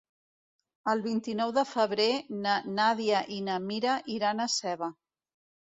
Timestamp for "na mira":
3.51-4.01